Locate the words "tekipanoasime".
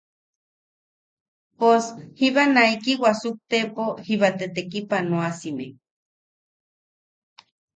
4.55-5.67